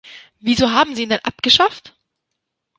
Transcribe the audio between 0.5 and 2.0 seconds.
haben Sie ihn dann abgeschafft?